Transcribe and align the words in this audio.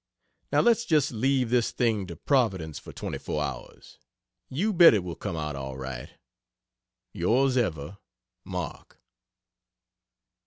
Now 0.51 0.61
let's 0.61 0.83
just 0.83 1.11
leave 1.11 1.51
this 1.51 1.69
thing 1.69 2.07
to 2.07 2.15
Providence 2.15 2.79
for 2.79 2.91
24 2.91 3.43
hours 3.43 3.99
you 4.49 4.73
bet 4.73 4.95
it 4.95 5.03
will 5.03 5.13
come 5.13 5.35
out 5.37 5.55
all 5.55 5.77
right. 5.77 6.09
Yours 7.13 7.55
ever 7.55 7.99
MARK. 8.43 8.99